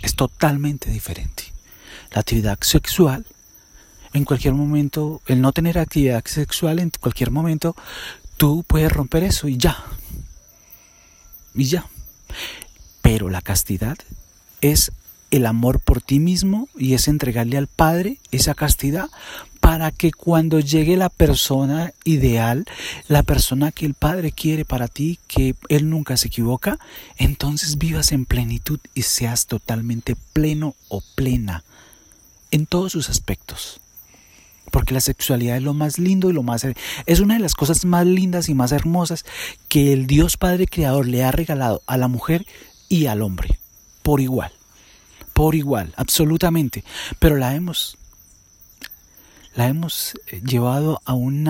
Es 0.01 0.15
totalmente 0.15 0.89
diferente. 0.89 1.43
La 2.11 2.21
actividad 2.21 2.59
sexual 2.61 3.25
en 4.13 4.25
cualquier 4.25 4.53
momento, 4.53 5.21
el 5.27 5.41
no 5.41 5.51
tener 5.51 5.77
actividad 5.77 6.23
sexual 6.25 6.79
en 6.79 6.91
cualquier 6.99 7.31
momento, 7.31 7.75
tú 8.37 8.63
puedes 8.65 8.91
romper 8.91 9.23
eso 9.23 9.47
y 9.47 9.57
ya. 9.57 9.77
Y 11.53 11.65
ya. 11.65 11.85
Pero 13.01 13.29
la 13.29 13.41
castidad 13.41 13.97
es 14.61 14.91
el 15.29 15.45
amor 15.45 15.79
por 15.79 16.01
ti 16.01 16.19
mismo 16.19 16.69
y 16.77 16.93
es 16.93 17.07
entregarle 17.07 17.57
al 17.57 17.67
Padre 17.67 18.17
esa 18.31 18.53
castidad 18.53 19.09
para 19.67 19.91
que 19.91 20.13
cuando 20.13 20.61
llegue 20.61 20.95
la 20.95 21.09
persona 21.09 21.91
ideal, 22.05 22.63
la 23.09 23.21
persona 23.21 23.73
que 23.73 23.85
el 23.85 23.95
Padre 23.95 24.31
quiere 24.31 24.63
para 24.63 24.87
ti, 24.87 25.19
que 25.27 25.55
Él 25.67 25.89
nunca 25.89 26.15
se 26.15 26.29
equivoca, 26.29 26.79
entonces 27.17 27.77
vivas 27.77 28.13
en 28.13 28.23
plenitud 28.23 28.79
y 28.93 29.01
seas 29.01 29.45
totalmente 29.45 30.15
pleno 30.31 30.73
o 30.87 31.03
plena 31.15 31.65
en 32.51 32.65
todos 32.65 32.93
sus 32.93 33.09
aspectos. 33.09 33.81
Porque 34.71 34.93
la 34.93 35.01
sexualidad 35.01 35.57
es 35.57 35.63
lo 35.63 35.73
más 35.73 35.99
lindo 35.99 36.29
y 36.29 36.33
lo 36.33 36.43
más... 36.43 36.65
Es 37.05 37.19
una 37.19 37.33
de 37.33 37.41
las 37.41 37.53
cosas 37.53 37.83
más 37.83 38.05
lindas 38.05 38.47
y 38.47 38.53
más 38.53 38.71
hermosas 38.71 39.25
que 39.67 39.91
el 39.91 40.07
Dios 40.07 40.37
Padre 40.37 40.67
Creador 40.67 41.09
le 41.09 41.25
ha 41.25 41.33
regalado 41.33 41.81
a 41.87 41.97
la 41.97 42.07
mujer 42.07 42.47
y 42.87 43.07
al 43.07 43.21
hombre. 43.21 43.59
Por 44.01 44.21
igual. 44.21 44.53
Por 45.33 45.55
igual, 45.55 45.93
absolutamente. 45.97 46.85
Pero 47.19 47.35
la 47.35 47.53
hemos... 47.53 47.97
La 49.57 49.67
hemos 49.67 50.13
eh, 50.27 50.39
llevado 50.45 51.01
a 51.03 51.13
un 51.13 51.49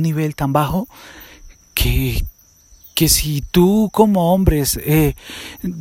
nivel 0.00 0.36
tan 0.36 0.52
bajo 0.52 0.86
que, 1.74 2.24
que 2.94 3.08
si 3.08 3.42
tú 3.42 3.90
como 3.92 4.32
hombres 4.32 4.76
eh, 4.76 5.16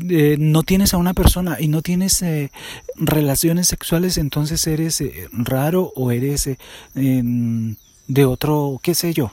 eh, 0.09 0.37
no 0.39 0.63
tienes 0.63 0.95
a 0.95 0.97
una 0.97 1.13
persona 1.13 1.57
y 1.59 1.67
no 1.67 1.83
tienes 1.83 2.25
relaciones 2.95 3.67
sexuales, 3.67 4.17
entonces 4.17 4.65
eres 4.65 5.03
raro 5.31 5.93
o 5.95 6.09
eres 6.09 6.49
de 6.95 8.25
otro, 8.25 8.79
qué 8.81 8.95
sé 8.95 9.13
yo. 9.13 9.31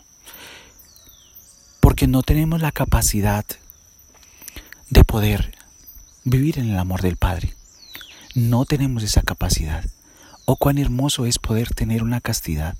Porque 1.80 2.06
no 2.06 2.22
tenemos 2.22 2.60
la 2.60 2.72
capacidad 2.72 3.46
de 4.90 5.04
poder 5.04 5.54
vivir 6.24 6.58
en 6.58 6.68
el 6.68 6.78
amor 6.78 7.00
del 7.00 7.16
Padre. 7.16 7.54
No 8.34 8.66
tenemos 8.66 9.02
esa 9.02 9.22
capacidad. 9.22 9.82
Oh, 10.46 10.56
cuán 10.56 10.78
hermoso 10.78 11.24
es 11.24 11.38
poder 11.38 11.72
tener 11.74 12.02
una 12.02 12.20
castidad 12.20 12.76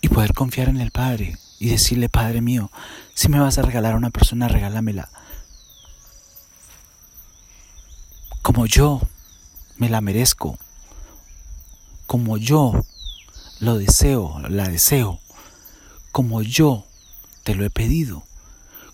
y 0.00 0.08
poder 0.08 0.32
confiar 0.32 0.68
en 0.68 0.80
el 0.80 0.90
Padre 0.90 1.36
y 1.58 1.68
decirle, 1.68 2.08
Padre 2.08 2.40
mío, 2.40 2.70
si 3.14 3.28
me 3.28 3.38
vas 3.38 3.58
a 3.58 3.62
regalar 3.62 3.92
a 3.92 3.98
una 3.98 4.10
persona, 4.10 4.48
regálamela. 4.48 5.10
Como 8.40 8.64
yo 8.64 9.02
me 9.76 9.90
la 9.90 10.00
merezco, 10.00 10.58
como 12.06 12.38
yo 12.38 12.84
lo 13.60 13.76
deseo, 13.76 14.40
la 14.48 14.66
deseo, 14.68 15.20
como 16.10 16.40
yo 16.40 16.86
te 17.44 17.54
lo 17.54 17.66
he 17.66 17.70
pedido, 17.70 18.24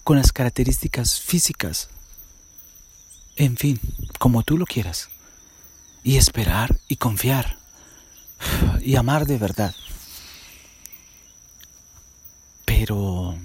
con 0.02 0.16
las 0.16 0.32
características 0.32 1.20
físicas, 1.20 1.88
en 3.36 3.56
fin, 3.56 3.80
como 4.18 4.42
tú 4.42 4.58
lo 4.58 4.66
quieras, 4.66 5.08
y 6.06 6.18
esperar 6.18 6.78
y 6.86 6.98
confiar 6.98 7.58
y 8.80 8.94
amar 8.94 9.26
de 9.26 9.38
verdad. 9.38 9.74
Pero 12.64 13.36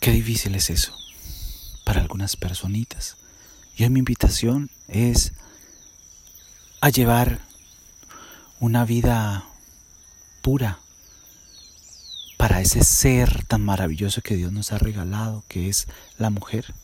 qué 0.00 0.10
difícil 0.10 0.56
es 0.56 0.70
eso 0.70 0.92
para 1.84 2.00
algunas 2.00 2.34
personitas. 2.34 3.18
Y 3.76 3.84
hoy 3.84 3.90
mi 3.90 4.00
invitación 4.00 4.68
es 4.88 5.32
a 6.80 6.88
llevar 6.88 7.42
una 8.58 8.84
vida 8.84 9.44
pura 10.42 10.80
para 12.36 12.60
ese 12.60 12.82
ser 12.82 13.44
tan 13.44 13.64
maravilloso 13.64 14.22
que 14.22 14.34
Dios 14.34 14.50
nos 14.50 14.72
ha 14.72 14.78
regalado, 14.78 15.44
que 15.46 15.68
es 15.68 15.86
la 16.16 16.30
mujer. 16.30 16.74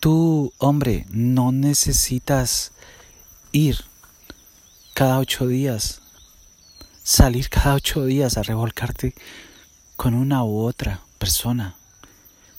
Tú, 0.00 0.52
hombre, 0.58 1.06
no 1.10 1.52
necesitas 1.52 2.72
ir 3.52 3.84
cada 4.94 5.18
ocho 5.18 5.46
días 5.46 6.02
salir 7.08 7.48
cada 7.48 7.74
ocho 7.74 8.04
días 8.04 8.36
a 8.36 8.42
revolcarte 8.42 9.14
con 9.96 10.12
una 10.12 10.44
u 10.44 10.60
otra 10.60 11.00
persona, 11.16 11.74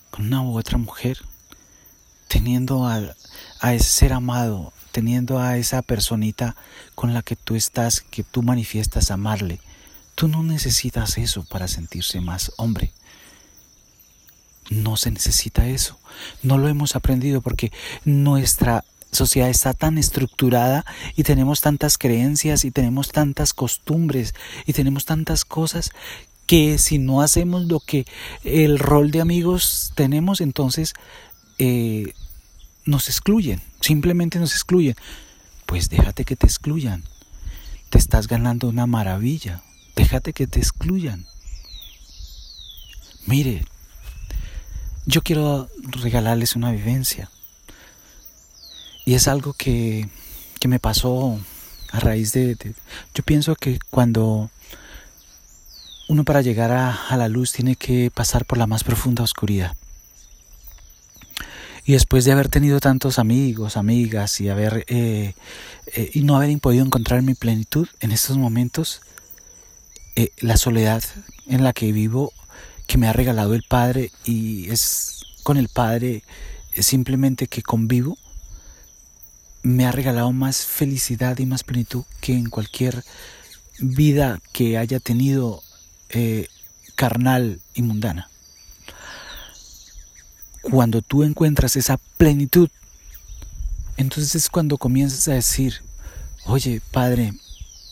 con 0.09 0.25
una 0.25 0.41
u 0.41 0.57
otra 0.57 0.79
mujer, 0.79 1.19
teniendo 2.27 2.87
a, 2.87 2.99
a 3.59 3.73
ese 3.75 3.87
ser 3.87 4.11
amado, 4.11 4.73
teniendo 4.91 5.37
a 5.37 5.57
esa 5.57 5.83
personita 5.83 6.55
con 6.95 7.13
la 7.13 7.21
que 7.21 7.35
tú 7.35 7.55
estás, 7.55 8.01
que 8.01 8.23
tú 8.23 8.41
manifiestas 8.41 9.11
amarle. 9.11 9.61
Tú 10.15 10.27
no 10.27 10.41
necesitas 10.41 11.19
eso 11.19 11.45
para 11.45 11.67
sentirse 11.67 12.19
más 12.19 12.51
hombre. 12.57 12.91
No 14.69 14.97
se 14.97 15.11
necesita 15.11 15.67
eso. 15.67 15.97
No 16.43 16.57
lo 16.57 16.67
hemos 16.67 16.95
aprendido 16.95 17.41
porque 17.41 17.71
nuestra 18.05 18.83
sociedad 19.11 19.49
está 19.49 19.73
tan 19.73 19.97
estructurada 19.97 20.85
y 21.15 21.23
tenemos 21.23 21.61
tantas 21.61 21.97
creencias 21.97 22.65
y 22.65 22.71
tenemos 22.71 23.09
tantas 23.09 23.53
costumbres 23.53 24.35
y 24.65 24.73
tenemos 24.73 25.05
tantas 25.05 25.45
cosas 25.45 25.91
que 26.45 26.77
si 26.77 26.97
no 26.97 27.21
hacemos 27.21 27.65
lo 27.65 27.79
que 27.79 28.05
el 28.43 28.79
rol 28.79 29.11
de 29.11 29.21
amigos 29.21 29.91
tenemos, 29.95 30.41
entonces 30.41 30.93
eh, 31.59 32.13
nos 32.85 33.07
excluyen, 33.07 33.61
simplemente 33.81 34.39
nos 34.39 34.53
excluyen. 34.53 34.95
Pues 35.65 35.89
déjate 35.89 36.25
que 36.25 36.35
te 36.35 36.47
excluyan. 36.47 37.03
Te 37.91 37.99
estás 37.99 38.27
ganando 38.27 38.67
una 38.67 38.87
maravilla. 38.87 39.61
Déjate 39.95 40.33
que 40.33 40.47
te 40.47 40.59
excluyan. 40.59 41.27
Mire, 43.27 43.65
yo 45.09 45.23
quiero 45.23 45.67
regalarles 46.03 46.55
una 46.55 46.71
vivencia. 46.71 47.31
Y 49.05 49.15
es 49.15 49.27
algo 49.27 49.53
que, 49.53 50.07
me 50.67 50.79
pasó 50.79 51.39
a 51.91 51.99
raíz 51.99 52.31
de, 52.33 52.55
Yo 53.15 53.23
pienso 53.23 53.55
que 53.55 53.79
cuando 53.89 54.51
uno 56.07 56.23
para 56.23 56.41
llegar 56.41 56.71
a, 56.71 57.17
la 57.17 57.27
luz 57.27 57.53
tiene 57.53 57.75
que 57.75 58.11
pasar 58.13 58.45
por 58.45 58.59
la 58.59 58.67
más 58.67 58.83
profunda 58.83 59.23
oscuridad. 59.23 59.75
Y 61.85 61.93
después 61.93 62.23
de 62.23 62.33
haber 62.33 62.49
tenido 62.49 62.79
tantos 62.79 63.17
amigos, 63.17 63.77
amigas 63.77 64.39
y 64.41 64.49
haber 64.49 64.85
eh, 64.89 65.33
eh, 65.95 66.11
y 66.13 66.21
no 66.21 66.35
haber 66.35 66.55
podido 66.59 66.85
encontrar 66.85 67.23
mi 67.23 67.33
plenitud 67.33 67.87
en 67.99 68.11
estos 68.11 68.37
momentos, 68.37 69.01
eh, 70.15 70.29
la 70.37 70.57
soledad 70.57 71.03
en 71.47 71.63
la 71.63 71.73
que 71.73 71.91
vivo, 71.91 72.31
que 72.89 72.97
me 72.97 73.07
ha 73.07 73.13
regalado 73.13 73.53
el 73.53 73.61
Padre 73.61 74.11
y 74.25 74.67
es 74.71 75.23
con 75.43 75.57
el 75.57 75.69
Padre 75.69 76.23
simplemente 76.73 77.45
que 77.45 77.61
convivo, 77.61 78.17
me 79.61 79.85
ha 79.85 79.91
regalado 79.91 80.31
más 80.31 80.65
felicidad 80.65 81.37
y 81.37 81.45
más 81.45 81.63
plenitud 81.63 82.03
que 82.19 82.33
en 82.33 82.49
cualquier 82.49 83.03
vida 83.77 84.41
que 84.53 84.79
haya 84.79 84.99
tenido 84.99 85.61
eh, 86.09 86.47
carnal 86.95 87.61
y 87.75 87.83
mundana. 87.83 88.27
Cuando 90.63 91.03
tú 91.03 91.23
encuentras 91.23 91.75
esa 91.75 91.97
plenitud 92.17 92.69
Entonces 93.97 94.33
es 94.33 94.49
cuando 94.49 94.77
comienzas 94.79 95.27
a 95.27 95.33
decir, 95.33 95.83
oye, 96.45 96.81
Padre, 96.91 97.33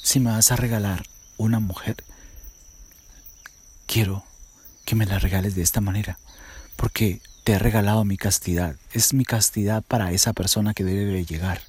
si 0.01 0.19
me 0.19 0.31
vas 0.31 0.51
a 0.51 0.55
regalar 0.55 1.03
una 1.37 1.59
mujer, 1.59 1.97
quiero 3.85 4.26
que 4.87 4.95
me 4.95 5.05
la 5.05 5.19
regales 5.19 5.53
de 5.53 5.63
esta 5.63 5.81
manera, 5.81 6.17
porque 6.77 7.19
te 7.43 7.51
he 7.51 7.59
regalado 7.59 8.05
mi 8.05 8.15
castidad, 8.15 8.77
es 8.93 9.13
mi 9.13 9.25
castidad 9.25 9.83
para 9.83 10.13
esa 10.13 10.31
persona 10.31 10.73
que 10.73 10.85
debe 10.85 11.25
llegar. 11.25 11.59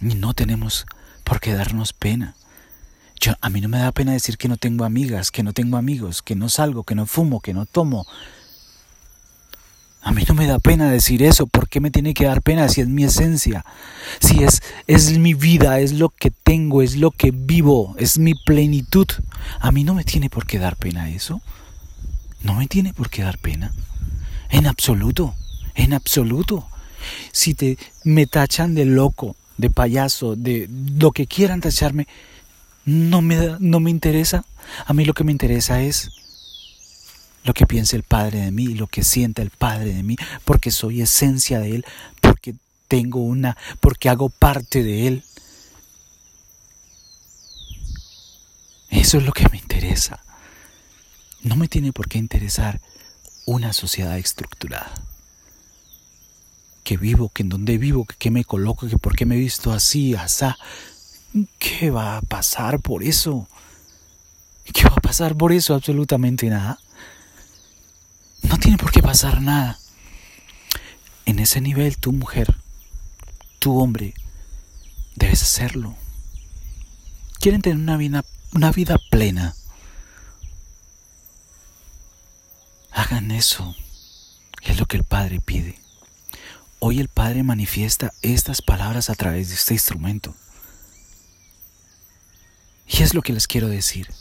Y 0.00 0.14
no 0.14 0.32
tenemos 0.32 0.86
por 1.22 1.38
qué 1.38 1.52
darnos 1.52 1.92
pena. 1.92 2.36
Yo, 3.20 3.34
a 3.42 3.50
mí 3.50 3.60
no 3.60 3.68
me 3.68 3.78
da 3.78 3.92
pena 3.92 4.12
decir 4.12 4.38
que 4.38 4.48
no 4.48 4.56
tengo 4.56 4.86
amigas, 4.86 5.30
que 5.30 5.42
no 5.42 5.52
tengo 5.52 5.76
amigos, 5.76 6.22
que 6.22 6.34
no 6.34 6.48
salgo, 6.48 6.84
que 6.84 6.94
no 6.94 7.04
fumo, 7.04 7.40
que 7.40 7.52
no 7.52 7.66
tomo. 7.66 8.06
A 10.02 10.12
mí 10.12 10.24
no 10.26 10.34
me 10.34 10.46
da 10.46 10.58
pena 10.58 10.90
decir 10.90 11.22
eso. 11.22 11.46
¿Por 11.46 11.68
qué 11.68 11.80
me 11.80 11.90
tiene 11.90 12.14
que 12.14 12.24
dar 12.24 12.42
pena 12.42 12.68
si 12.68 12.80
es 12.80 12.88
mi 12.88 13.04
esencia? 13.04 13.64
Si 14.20 14.42
es, 14.42 14.62
es 14.86 15.18
mi 15.18 15.34
vida, 15.34 15.80
es 15.80 15.92
lo 15.92 16.08
que 16.08 16.30
tengo, 16.30 16.80
es 16.80 16.96
lo 16.96 17.10
que 17.10 17.32
vivo, 17.32 17.94
es 17.98 18.18
mi 18.18 18.34
plenitud. 18.34 19.06
A 19.60 19.70
mí 19.72 19.84
no 19.84 19.94
me 19.94 20.04
tiene 20.04 20.30
por 20.30 20.46
qué 20.46 20.58
dar 20.58 20.76
pena 20.76 21.10
eso. 21.10 21.42
No 22.42 22.54
me 22.54 22.66
tiene 22.66 22.94
por 22.94 23.10
qué 23.10 23.22
dar 23.22 23.36
pena. 23.38 23.72
En 24.48 24.66
absoluto, 24.66 25.34
en 25.74 25.92
absoluto. 25.92 26.66
Si 27.32 27.54
te 27.54 27.76
me 28.04 28.26
tachan 28.26 28.74
de 28.74 28.86
loco, 28.86 29.36
de 29.58 29.68
payaso, 29.68 30.34
de 30.34 30.68
lo 30.98 31.12
que 31.12 31.26
quieran 31.26 31.60
tacharme, 31.60 32.08
no 32.86 33.20
me, 33.20 33.56
no 33.58 33.80
me 33.80 33.90
interesa. 33.90 34.44
A 34.86 34.94
mí 34.94 35.04
lo 35.04 35.12
que 35.12 35.24
me 35.24 35.32
interesa 35.32 35.82
es 35.82 36.10
lo 37.44 37.54
que 37.54 37.66
piensa 37.66 37.96
el 37.96 38.02
Padre 38.02 38.40
de 38.40 38.50
mí, 38.50 38.68
lo 38.74 38.86
que 38.86 39.02
sienta 39.02 39.42
el 39.42 39.50
Padre 39.50 39.94
de 39.94 40.02
mí, 40.02 40.16
porque 40.44 40.70
soy 40.70 41.00
esencia 41.00 41.60
de 41.60 41.76
Él, 41.76 41.86
porque 42.20 42.54
tengo 42.88 43.20
una, 43.20 43.56
porque 43.80 44.08
hago 44.08 44.28
parte 44.28 44.82
de 44.82 45.06
Él. 45.06 45.24
Eso 48.90 49.18
es 49.18 49.24
lo 49.24 49.32
que 49.32 49.48
me 49.48 49.58
interesa. 49.58 50.22
No 51.42 51.56
me 51.56 51.68
tiene 51.68 51.92
por 51.92 52.08
qué 52.08 52.18
interesar 52.18 52.80
una 53.46 53.72
sociedad 53.72 54.18
estructurada. 54.18 54.92
Que 56.84 56.96
vivo, 56.96 57.30
que 57.30 57.42
en 57.42 57.48
dónde 57.48 57.78
vivo, 57.78 58.04
que 58.04 58.16
qué 58.18 58.30
me 58.30 58.44
coloco, 58.44 58.88
que 58.88 58.98
por 58.98 59.16
qué 59.16 59.24
me 59.24 59.36
he 59.36 59.38
visto 59.38 59.72
así, 59.72 60.14
asá. 60.14 60.58
¿Qué 61.58 61.90
va 61.90 62.16
a 62.16 62.22
pasar 62.22 62.80
por 62.80 63.02
eso? 63.02 63.48
¿Qué 64.72 64.82
va 64.84 64.96
a 64.96 65.00
pasar 65.00 65.36
por 65.36 65.52
eso? 65.52 65.74
Absolutamente 65.74 66.48
nada. 66.48 66.78
Tiene 68.70 68.84
por 68.84 68.92
qué 68.92 69.02
pasar 69.02 69.42
nada. 69.42 69.80
En 71.26 71.40
ese 71.40 71.60
nivel, 71.60 71.98
tu 71.98 72.12
mujer, 72.12 72.54
tu 73.58 73.76
hombre, 73.76 74.14
debes 75.16 75.42
hacerlo. 75.42 75.96
Quieren 77.40 77.62
tener 77.62 77.78
una 77.78 77.96
vida, 77.96 78.24
una 78.52 78.70
vida 78.70 78.96
plena. 79.10 79.56
Hagan 82.92 83.32
eso. 83.32 83.74
Es 84.62 84.78
lo 84.78 84.86
que 84.86 84.98
el 84.98 85.02
Padre 85.02 85.40
pide. 85.40 85.76
Hoy 86.78 87.00
el 87.00 87.08
Padre 87.08 87.42
manifiesta 87.42 88.12
estas 88.22 88.62
palabras 88.62 89.10
a 89.10 89.16
través 89.16 89.48
de 89.48 89.56
este 89.56 89.74
instrumento. 89.74 90.36
Y 92.86 93.02
es 93.02 93.14
lo 93.14 93.22
que 93.22 93.32
les 93.32 93.48
quiero 93.48 93.66
decir. 93.66 94.12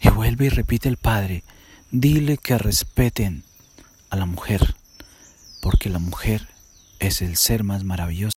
Y 0.00 0.10
vuelve 0.10 0.46
y 0.46 0.50
repite 0.50 0.88
el 0.88 0.96
Padre, 0.96 1.42
dile 1.90 2.36
que 2.36 2.56
respeten 2.58 3.42
a 4.10 4.16
la 4.16 4.26
mujer, 4.26 4.74
porque 5.62 5.88
la 5.88 5.98
mujer 5.98 6.48
es 6.98 7.22
el 7.22 7.36
ser 7.36 7.64
más 7.64 7.84
maravilloso. 7.84 8.32